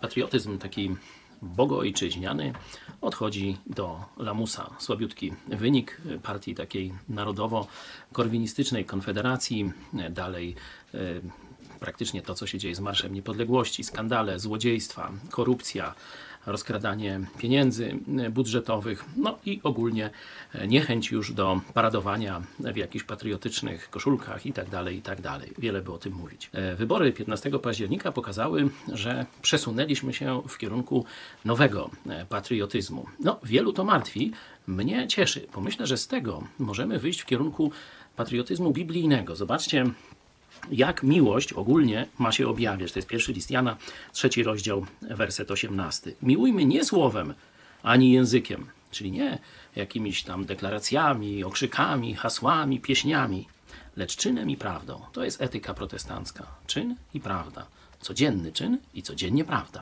Patriotyzm 0.00 0.58
taki 0.58 0.96
bogoojczyźniany 1.42 2.52
odchodzi 3.00 3.56
do 3.66 4.00
lamusa. 4.16 4.70
Słabiutki 4.78 5.32
wynik 5.48 6.00
partii 6.22 6.54
takiej 6.54 6.92
narodowo-korwinistycznej 7.08 8.84
konfederacji. 8.84 9.72
Dalej 10.10 10.54
e, 10.94 10.98
praktycznie 11.80 12.22
to, 12.22 12.34
co 12.34 12.46
się 12.46 12.58
dzieje 12.58 12.74
z 12.74 12.80
Marszem 12.80 13.14
Niepodległości, 13.14 13.84
skandale, 13.84 14.38
złodziejstwa, 14.38 15.12
korupcja, 15.30 15.94
rozkradanie 16.46 17.20
pieniędzy 17.38 17.98
budżetowych, 18.30 19.04
no 19.16 19.38
i 19.46 19.60
ogólnie 19.62 20.10
niechęć 20.68 21.10
już 21.10 21.32
do 21.32 21.60
paradowania 21.74 22.42
w 22.58 22.76
jakichś 22.76 23.04
patriotycznych 23.04 23.90
koszulkach 23.90 24.46
i 24.46 24.52
tak 24.52 24.70
dalej, 24.70 24.96
i 24.96 25.02
tak. 25.02 25.18
Wiele 25.58 25.82
by 25.82 25.92
o 25.92 25.98
tym 25.98 26.12
mówić. 26.12 26.50
E, 26.52 26.74
Wybory 26.74 27.12
15 27.12 27.50
października 27.50 28.12
pokazały, 28.12 28.68
że 28.92 29.26
przesunęliśmy 29.42 30.14
się 30.14 30.42
w 30.48 30.58
kierunku 30.58 31.04
nowego 31.44 31.90
e, 32.06 32.26
patriotyzmu. 32.26 33.06
No, 33.20 33.40
wielu 33.42 33.72
to 33.72 33.84
martwi, 33.84 34.32
mnie 34.66 35.08
cieszy. 35.08 35.40
Pomyślę, 35.40 35.86
że 35.86 35.96
z 35.96 36.06
tego 36.06 36.42
możemy 36.58 36.98
wyjść 36.98 37.20
w 37.20 37.26
kierunku 37.26 37.72
patriotyzmu 38.16 38.70
biblijnego. 38.70 39.36
Zobaczcie, 39.36 39.84
jak 40.70 41.02
miłość 41.02 41.52
ogólnie 41.52 42.06
ma 42.18 42.32
się 42.32 42.48
objawiać. 42.48 42.92
To 42.92 42.98
jest 42.98 43.08
pierwszy 43.08 43.32
list 43.32 43.50
Jana, 43.50 43.76
trzeci 44.12 44.42
rozdział, 44.42 44.86
werset 45.02 45.50
18. 45.50 46.12
Miłujmy 46.22 46.64
nie 46.64 46.84
słowem, 46.84 47.34
ani 47.82 48.12
językiem, 48.12 48.66
czyli 48.90 49.10
nie 49.10 49.38
jakimiś 49.76 50.22
tam 50.22 50.44
deklaracjami, 50.44 51.44
okrzykami, 51.44 52.14
hasłami, 52.14 52.80
pieśniami, 52.80 53.48
lecz 53.96 54.16
czynem 54.16 54.50
i 54.50 54.56
prawdą. 54.56 55.00
To 55.12 55.24
jest 55.24 55.42
etyka 55.42 55.74
protestancka. 55.74 56.46
Czyn 56.66 56.96
i 57.14 57.20
prawda. 57.20 57.66
Codzienny 58.00 58.52
czyn 58.52 58.78
i 58.94 59.02
codziennie 59.02 59.44
prawda. 59.44 59.80